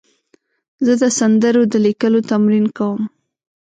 زه 0.85 0.93
د 1.01 1.03
سندرو 1.19 1.61
د 1.71 1.73
لیکلو 1.85 2.19
تمرین 2.31 2.65
کوم. 2.77 3.01